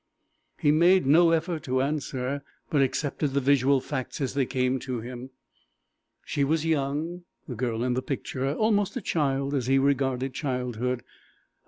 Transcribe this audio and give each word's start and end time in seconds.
He 0.57 0.71
made 0.71 1.05
no 1.05 1.29
effort 1.29 1.61
to 1.65 1.83
answer, 1.83 2.41
but 2.71 2.81
accepted 2.81 3.33
the 3.33 3.39
visual 3.39 3.79
facts 3.79 4.19
as 4.19 4.33
they 4.33 4.47
came 4.47 4.79
to 4.79 4.99
him. 4.99 5.29
She 6.25 6.43
was 6.43 6.65
young, 6.65 7.23
the 7.47 7.53
girl 7.53 7.83
in 7.83 7.93
the 7.93 8.01
picture; 8.01 8.51
almost 8.55 8.97
a 8.97 9.01
child 9.01 9.53
as 9.53 9.67
he 9.67 9.77
regarded 9.77 10.33
childhood. 10.33 11.03